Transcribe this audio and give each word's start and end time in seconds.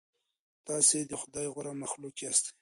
تاسې 0.67 0.97
د 1.11 1.13
خدای 1.21 1.47
غوره 1.53 1.73
مخلوق 1.83 2.15
یاست. 2.23 2.45